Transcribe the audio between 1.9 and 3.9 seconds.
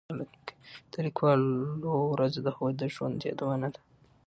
ورځ د هغوی د ژوند یادونه ده.